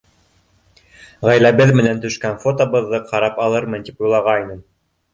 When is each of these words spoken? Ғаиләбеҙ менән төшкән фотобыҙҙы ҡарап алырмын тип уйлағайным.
Ғаиләбеҙ 1.29 1.75
менән 1.81 2.03
төшкән 2.07 2.41
фотобыҙҙы 2.47 3.05
ҡарап 3.15 3.41
алырмын 3.49 3.89
тип 3.91 4.07
уйлағайным. 4.07 4.69